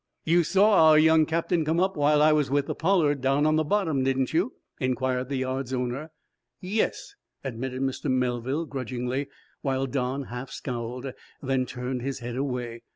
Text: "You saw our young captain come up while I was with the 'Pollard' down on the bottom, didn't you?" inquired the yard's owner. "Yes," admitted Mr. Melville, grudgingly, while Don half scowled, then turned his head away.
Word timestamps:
"You 0.25 0.43
saw 0.43 0.89
our 0.89 0.97
young 0.97 1.27
captain 1.27 1.63
come 1.63 1.79
up 1.79 1.95
while 1.95 2.23
I 2.23 2.31
was 2.33 2.49
with 2.49 2.65
the 2.65 2.73
'Pollard' 2.73 3.21
down 3.21 3.45
on 3.45 3.55
the 3.55 3.63
bottom, 3.63 4.03
didn't 4.03 4.33
you?" 4.33 4.53
inquired 4.79 5.29
the 5.29 5.35
yard's 5.37 5.73
owner. 5.75 6.09
"Yes," 6.59 7.13
admitted 7.43 7.83
Mr. 7.83 8.09
Melville, 8.09 8.65
grudgingly, 8.65 9.27
while 9.61 9.85
Don 9.85 10.23
half 10.23 10.49
scowled, 10.49 11.13
then 11.43 11.67
turned 11.67 12.01
his 12.01 12.17
head 12.17 12.35
away. 12.35 12.81